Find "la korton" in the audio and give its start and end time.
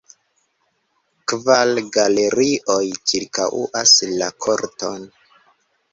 4.17-5.09